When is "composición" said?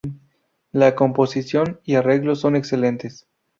0.95-1.79